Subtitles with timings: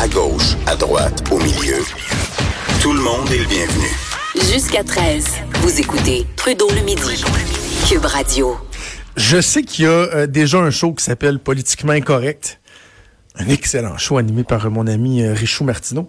[0.00, 1.82] À gauche, à droite, au milieu.
[2.80, 3.88] Tout le monde est le bienvenu.
[4.48, 7.24] Jusqu'à 13, vous écoutez Trudeau le midi.
[7.88, 8.56] Cube Radio.
[9.16, 12.60] Je sais qu'il y a euh, déjà un show qui s'appelle Politiquement Incorrect.
[13.40, 16.08] Un excellent show animé par mon ami euh, Richou Martineau.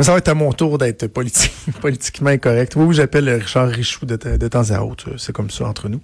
[0.00, 1.06] Ça va être à mon tour d'être
[1.80, 2.74] politiquement incorrect.
[2.74, 5.10] Oui, j'appelle Richard Richou de, temps à autre.
[5.18, 6.00] C'est comme ça entre nous.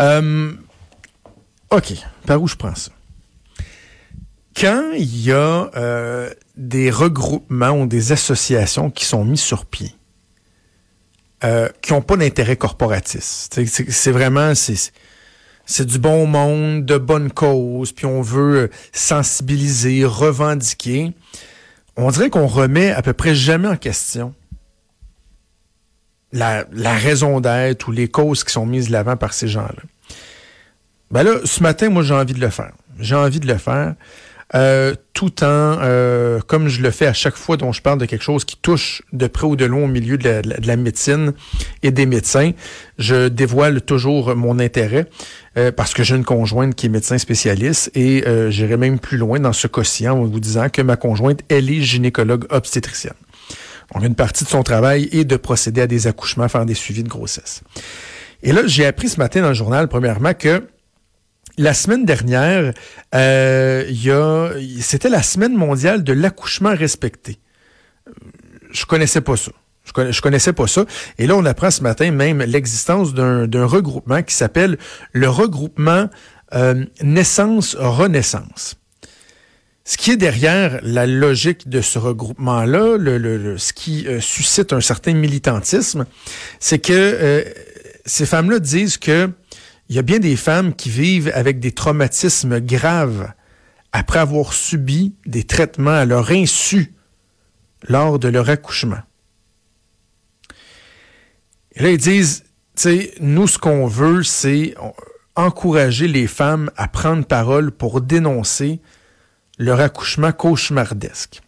[0.00, 0.52] Euh,
[1.70, 1.92] OK.
[2.24, 2.92] Par où je prends ça?
[4.60, 9.94] Quand il y a euh, des regroupements ou des associations qui sont mis sur pied,
[11.44, 17.92] euh, qui n'ont pas d'intérêt corporatiste, c'est vraiment c'est du bon monde, de bonne cause,
[17.92, 21.14] puis on veut sensibiliser, revendiquer
[21.96, 24.34] on dirait qu'on remet à peu près jamais en question
[26.32, 29.82] la, raison d'être ou les causes qui sont mises de l'avant par ces gens-là.
[31.10, 32.72] Ben là, ce matin, moi, j'ai envie de le faire.
[33.00, 33.96] J'ai envie de le faire.
[34.54, 38.06] Euh, tout en, euh, comme je le fais à chaque fois dont je parle de
[38.06, 41.34] quelque chose qui touche de près ou de loin au milieu de la, médecine
[41.82, 42.50] et des médecins,
[42.98, 45.06] je dévoile toujours mon intérêt
[45.56, 49.38] euh, parce que j'ai une conjointe qui est médecin spécialiste et j'irai même plus loin
[49.38, 53.14] dans ce quotient en vous disant que ma conjointe, elle est gynécologue obstétricienne.
[53.94, 57.02] Donc, une partie de son travail est de procéder à des accouchements, faire des suivis
[57.02, 57.62] de grossesse.
[58.42, 60.62] Et là, j'ai appris ce matin dans le journal, premièrement, que
[61.58, 62.72] la semaine dernière,
[63.14, 67.38] euh, c'était la semaine mondiale de l'accouchement respecté.
[68.70, 69.52] Je connaissais pas ça.
[69.84, 70.84] Je, connaissais pas ça.
[71.18, 74.78] Et là, on apprend ce matin même l'existence d'un regroupement qui s'appelle
[75.12, 76.08] le regroupement
[76.54, 78.76] euh, Naissance-Renaissance.
[79.84, 84.80] Ce qui est derrière la logique de ce regroupement-là, le, ce qui euh, suscite un
[84.80, 86.06] certain militantisme,
[86.60, 87.44] c'est que euh,
[88.04, 89.30] ces femmes-là disent que
[89.90, 93.32] il y a bien des femmes qui vivent avec des traumatismes graves
[93.90, 96.94] après avoir subi des traitements à leur insu
[97.88, 99.00] lors de leur accouchement.
[101.72, 102.44] Et là, ils disent,
[102.76, 104.76] tu sais, nous, ce qu'on veut, c'est
[105.34, 108.80] encourager les femmes à prendre parole pour dénoncer
[109.58, 111.42] leur accouchement cauchemardesque.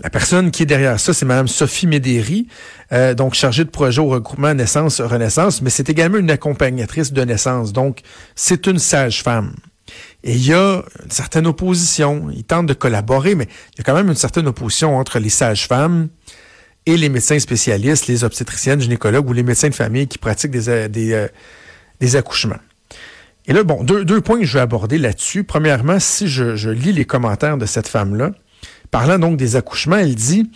[0.00, 2.48] La personne qui est derrière ça, c'est Mme Sophie Médéry,
[2.92, 7.72] euh, donc chargée de projet au regroupement Naissance-Renaissance, mais c'est également une accompagnatrice de naissance.
[7.72, 8.00] Donc,
[8.34, 9.54] c'est une sage-femme.
[10.24, 12.28] Et il y a une certaine opposition.
[12.32, 15.28] Ils tentent de collaborer, mais il y a quand même une certaine opposition entre les
[15.28, 16.08] sages-femmes
[16.86, 20.68] et les médecins spécialistes, les obstétriciennes, gynécologues ou les médecins de famille qui pratiquent des,
[20.68, 21.28] euh,
[22.02, 22.60] euh, accouchements.
[23.46, 25.44] Et là, bon, deux, points que je vais aborder là-dessus.
[25.44, 28.32] Premièrement, si je lis les commentaires de cette femme-là,
[28.90, 30.50] Parlant donc des accouchements, elle dit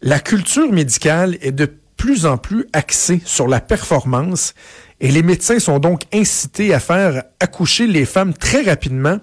[0.00, 4.54] La culture médicale est de plus en plus axée sur la performance
[5.00, 9.18] et les médecins sont donc incités à faire accoucher les femmes très rapidement,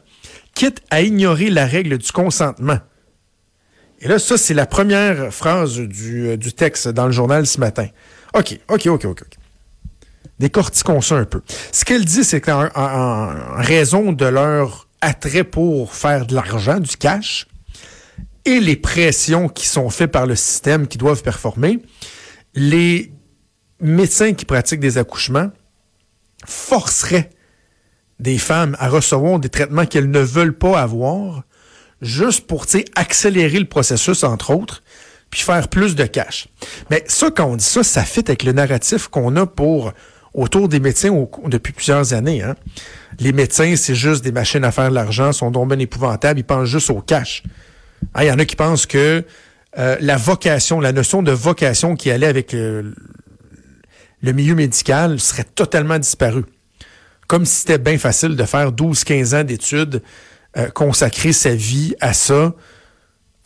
[0.53, 2.79] quitte à ignorer la règle du consentement.
[4.01, 7.87] Et là, ça, c'est la première phrase du, euh, texte dans le journal ce matin.
[8.33, 9.23] OK, OK, OK, OK.
[10.39, 11.41] Décortiquons ça un peu.
[11.71, 12.69] Ce qu'elle dit, c'est qu'en
[13.57, 17.47] raison de leur attrait pour faire de l'argent, du cash,
[18.45, 21.79] et les pressions qui sont faites par le système qui doivent performer,
[22.55, 23.11] les
[23.79, 25.51] médecins qui pratiquent des accouchements
[26.45, 27.29] forceraient
[28.19, 31.43] des femmes à recevoir des traitements qu'elles ne veulent pas avoir,
[32.01, 34.83] juste pour accélérer le processus, entre autres,
[35.29, 36.47] puis faire plus de cash.
[36.89, 39.93] Mais ça, quand on dit ça, ça fit avec le narratif qu'on a pour
[40.33, 42.41] autour des médecins depuis plusieurs années.
[42.41, 42.55] Hein.
[43.19, 46.43] Les médecins, c'est juste des machines à faire de l'argent, sont donc bien épouvantables, ils
[46.43, 47.43] pensent juste au cash.
[48.19, 49.23] Il y en a qui pensent que
[49.77, 52.93] euh, la vocation, la notion de vocation qui allait avec le,
[54.21, 56.45] milieu médical serait totalement disparue.
[57.27, 60.01] Comme si c'était bien facile de faire 12-15 ans d'études,
[60.57, 62.53] euh, consacrer sa vie à ça,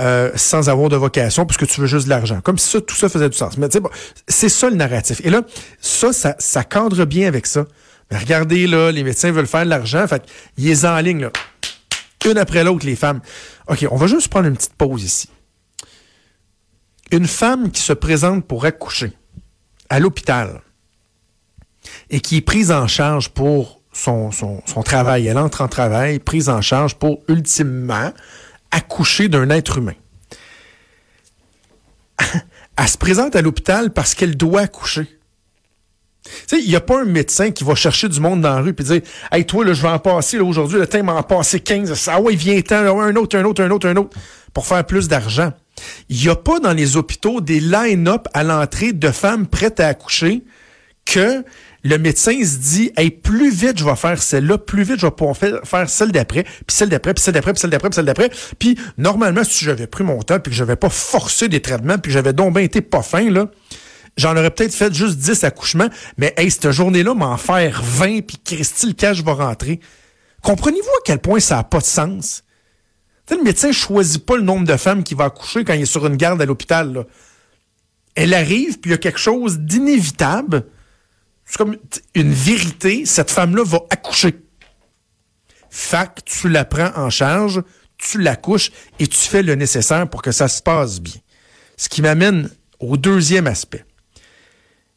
[0.01, 2.41] euh, sans avoir de vocation, puisque tu veux juste de l'argent.
[2.41, 3.57] Comme si ça, tout ça faisait du sens.
[3.57, 3.89] Mais bon,
[4.27, 5.21] c'est ça le narratif.
[5.23, 5.43] Et là,
[5.79, 7.65] ça, ça, cadre bien avec ça.
[8.09, 10.23] Mais regardez, là, les médecins veulent faire de l'argent, fait
[10.57, 11.29] ils les en ligne,
[12.25, 13.21] une après l'autre, les femmes.
[13.67, 15.29] OK, on va juste prendre une petite pause ici.
[17.11, 19.13] Une femme qui se présente pour accoucher
[19.89, 20.61] à l'hôpital
[22.09, 24.31] et qui est prise en charge pour son,
[24.83, 28.11] travail, elle entre en travail, prise en charge pour ultimement
[28.71, 29.93] accoucher d'un être humain.
[32.77, 35.19] elle se présente à l'hôpital parce qu'elle doit accoucher.
[36.51, 38.83] Il n'y a pas un médecin qui va chercher du monde dans la rue et
[38.83, 41.93] dire Hey, toi, je vais en passer aujourd'hui, le temps m'en passer 15.
[41.93, 44.17] Ça, ouais, vient-t'en, un autre, un autre, un autre, un autre,
[44.53, 45.51] pour faire plus d'argent.
[46.09, 49.87] Il n'y a pas dans les hôpitaux des line-up à l'entrée de femmes prêtes à
[49.87, 50.43] accoucher
[51.05, 51.43] que
[51.83, 55.11] le médecin se dit, hey, plus vite je vais faire celle-là, plus vite je vais
[55.11, 58.05] pouvoir faire, celle d'après, puis celle d'après, puis celle d'après, puis celle d'après, puis celle
[58.05, 58.31] d'après.
[58.57, 62.11] Puis normalement, si j'avais pris mon temps, puis que j'avais pas forcé des traitements, puis
[62.11, 63.47] j'avais donc bien été pas fin, là,
[64.17, 68.37] j'en aurais peut-être fait juste 10 accouchements, mais hey, cette journée-là, m'en faire 20, puis
[68.43, 69.79] Christy, le cash va rentrer.
[70.41, 72.43] Comprenez-vous à quel point ça n'a pas de sens?
[73.31, 76.05] le médecin choisit pas le nombre de femmes qui va accoucher quand il est sur
[76.05, 77.05] une garde à l'hôpital.
[78.15, 80.65] Elle arrive, puis il y a quelque chose d'inévitable.
[81.45, 81.77] C'est comme
[82.13, 83.05] une vérité.
[83.05, 84.35] Cette femme-là va accoucher.
[85.69, 87.63] Fac, tu la prends en charge,
[87.97, 91.19] tu l'accouches et tu fais le nécessaire pour que ça se passe bien.
[91.75, 92.49] Ce qui m'amène
[92.79, 93.83] au deuxième aspect.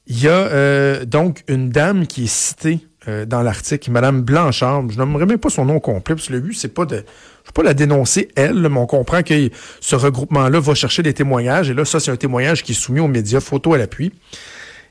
[0.06, 4.88] Il y a euh, donc une dame qui est citée euh, dans l'article, Madame Blanchard.
[4.90, 6.96] Je n'aimerais même pas son nom complet, parce que le but, c'est pas de.
[6.96, 9.50] Je peux pas la dénoncer, elle, mais on comprend que
[9.80, 11.70] ce regroupement-là va chercher des témoignages.
[11.70, 14.12] Et là, ça, c'est un témoignage qui est soumis aux médias, photo à l'appui.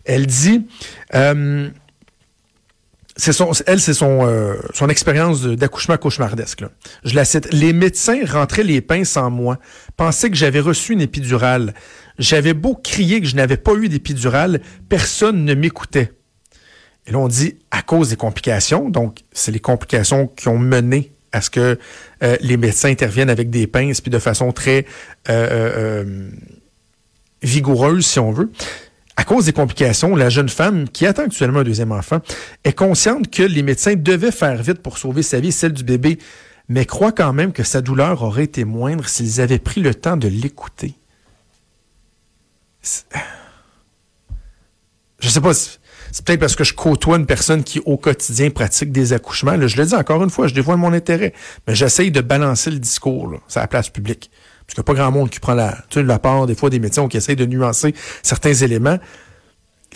[0.05, 0.65] Elle dit.
[1.13, 1.69] Euh,
[3.17, 6.61] son, elle, c'est son, euh, son expérience d'accouchement cauchemardesque.
[6.61, 6.69] Là.
[7.03, 7.51] Je la cite.
[7.53, 9.57] Les médecins rentraient les pinces en moi,
[9.95, 11.73] pensaient que j'avais reçu une épidurale.
[12.17, 16.11] J'avais beau crier que je n'avais pas eu d'épidurale, personne ne m'écoutait.
[17.07, 18.89] Et là, on dit à cause des complications.
[18.89, 21.77] Donc, c'est les complications qui ont mené à ce que
[22.23, 24.85] euh, les médecins interviennent avec des pinces, puis de façon très
[25.29, 26.29] euh, euh,
[27.43, 28.51] vigoureuse, si on veut.
[29.17, 32.19] À cause des complications, la jeune femme qui attend actuellement un deuxième enfant
[32.63, 35.83] est consciente que les médecins devaient faire vite pour sauver sa vie et celle du
[35.83, 36.19] bébé,
[36.67, 40.17] mais croit quand même que sa douleur aurait été moindre s'ils avaient pris le temps
[40.17, 40.95] de l'écouter.
[45.19, 45.53] Je sais pas
[46.15, 49.55] c'est peut-être parce que je côtoie une personne qui, au quotidien, pratique des accouchements.
[49.67, 51.33] je le dis encore une fois, je dévoile mon intérêt.
[51.67, 54.31] Mais j'essaye de balancer le discours, là, à la place publique.
[54.65, 56.79] Parce qu'il n'y a pas grand monde qui prend la, la part, des fois, des
[56.79, 57.93] médecins qui essayent de nuancer
[58.23, 58.97] certains éléments.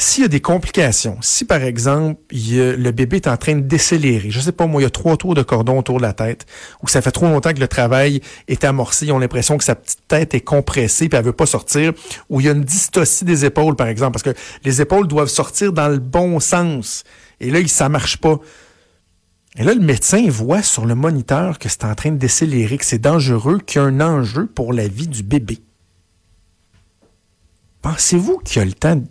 [0.02, 4.32] S'il y a des complications, si par exemple le bébé est en train de décélérer,
[4.32, 6.46] je sais pas moi, il y a trois tours de cordon autour de la tête,
[6.82, 9.76] ou ça fait trop longtemps que le travail est amorcé, ils ont l'impression que sa
[9.76, 11.92] petite tête est compressée puis elle veut pas sortir,
[12.30, 15.28] ou il y a une dystocie des épaules par exemple, parce que les épaules doivent
[15.28, 17.04] sortir dans le bon sens,
[17.42, 18.40] et là ça marche pas.
[19.58, 22.86] Et là, le médecin voit sur le moniteur que c'est en train de décélérer, que
[22.86, 25.60] c'est dangereux, qu'il y a un enjeu pour la vie du bébé.
[27.82, 29.02] Pensez-vous qu'il y a le temps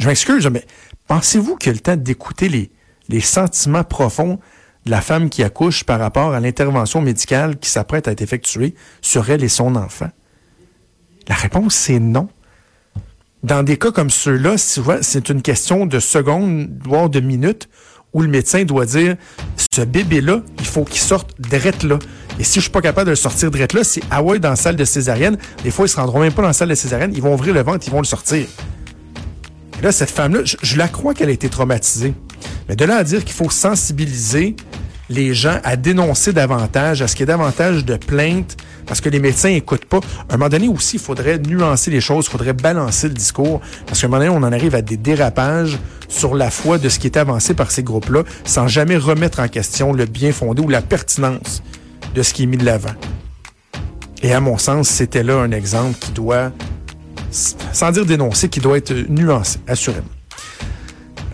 [0.00, 0.64] je m'excuse, mais
[1.06, 2.48] pensez-vous qu'il y le temps d'écouter
[3.08, 4.40] les, sentiments profonds
[4.86, 8.74] de la femme qui accouche par rapport à l'intervention médicale qui s'apprête à être effectuée
[9.02, 10.08] sur elle et son enfant?
[11.28, 12.28] La réponse, c'est non.
[13.42, 17.68] Dans des cas comme ceux-là, c'est une question de secondes, voire de minutes,
[18.14, 19.16] où le médecin doit dire
[19.70, 21.98] ce bébé-là, il faut qu'il sorte drette là.
[22.38, 24.50] Et si je suis pas capable de le sortir drette là, c'est ah ouais dans
[24.50, 25.36] la salle de césarienne.
[25.62, 27.52] Des fois, ils se rendront même pas dans la salle de césarienne, ils vont ouvrir
[27.52, 28.46] le ventre, ils vont le sortir
[29.82, 32.14] là, cette femme-là, je, la crois qu'elle a été traumatisée.
[32.68, 34.56] Mais de là à dire qu'il faut sensibiliser
[35.08, 38.56] les gens à dénoncer davantage, à ce qu'il y ait davantage de plaintes,
[38.86, 39.98] parce que les médecins n'écoutent pas.
[40.28, 43.60] À un moment donné aussi, il faudrait nuancer les choses, il faudrait balancer le discours,
[43.86, 45.78] parce qu'à un moment donné, on en arrive à des dérapages
[46.08, 49.48] sur la foi de ce qui est avancé par ces groupes-là, sans jamais remettre en
[49.48, 51.62] question le bien fondé ou la pertinence
[52.14, 52.94] de ce qui est mis de l'avant.
[54.22, 56.52] Et à mon sens, c'était là un exemple qui doit
[57.30, 60.08] sans dire dénoncer, qui doit être nuancé, assurément.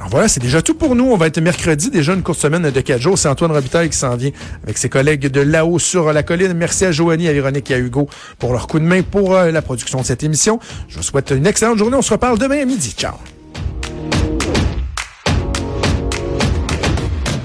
[0.06, 1.06] Alors voilà, c'est déjà tout pour nous.
[1.06, 3.18] On va être mercredi, déjà une courte semaine de quatre jours.
[3.18, 4.30] C'est Antoine Robitaille qui s'en vient
[4.62, 6.52] avec ses collègues de là-haut sur la colline.
[6.52, 8.08] Merci à Joanie, à Véronique et à Hugo
[8.38, 10.60] pour leur coup de main pour euh, la production de cette émission.
[10.88, 11.96] Je vous souhaite une excellente journée.
[11.96, 12.94] On se reparle demain à midi.
[12.96, 13.14] Ciao.